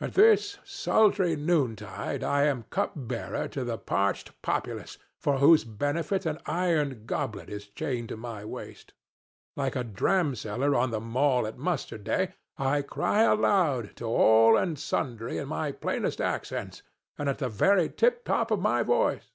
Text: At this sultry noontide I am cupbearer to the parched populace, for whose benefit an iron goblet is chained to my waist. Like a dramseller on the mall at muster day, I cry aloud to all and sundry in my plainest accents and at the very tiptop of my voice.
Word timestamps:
At 0.00 0.14
this 0.14 0.58
sultry 0.64 1.36
noontide 1.36 2.24
I 2.24 2.46
am 2.46 2.64
cupbearer 2.64 3.46
to 3.52 3.62
the 3.62 3.78
parched 3.78 4.42
populace, 4.42 4.98
for 5.20 5.38
whose 5.38 5.62
benefit 5.62 6.26
an 6.26 6.40
iron 6.46 7.06
goblet 7.06 7.48
is 7.48 7.68
chained 7.68 8.08
to 8.08 8.16
my 8.16 8.44
waist. 8.44 8.92
Like 9.54 9.76
a 9.76 9.84
dramseller 9.84 10.74
on 10.74 10.90
the 10.90 10.98
mall 10.98 11.46
at 11.46 11.58
muster 11.58 11.96
day, 11.96 12.34
I 12.56 12.82
cry 12.82 13.22
aloud 13.22 13.94
to 13.98 14.06
all 14.06 14.56
and 14.56 14.76
sundry 14.76 15.38
in 15.38 15.46
my 15.46 15.70
plainest 15.70 16.20
accents 16.20 16.82
and 17.16 17.28
at 17.28 17.38
the 17.38 17.48
very 17.48 17.88
tiptop 17.88 18.50
of 18.50 18.58
my 18.58 18.82
voice. 18.82 19.30